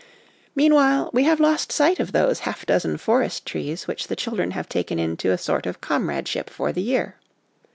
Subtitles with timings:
[0.55, 4.67] Meanwhile, we have lost sight of those half dozen forest trees which the children have
[4.67, 7.17] taken into a sort of comradeship for the year.